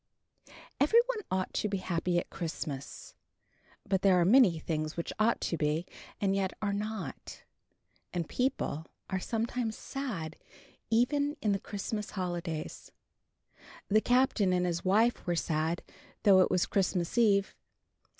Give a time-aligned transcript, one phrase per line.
[0.79, 3.13] Every one ought to be happy at Christmas.
[3.87, 5.85] But there are many things which ought to be,
[6.19, 7.43] and yet are not;
[8.11, 10.37] and people are sometimes sad
[10.89, 12.91] even in the Christmas holidays.
[13.89, 15.83] The Captain and his wife were sad,
[16.23, 17.55] though it was Christmas Eve.